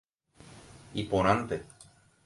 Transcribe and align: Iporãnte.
Iporãnte. 1.03 1.63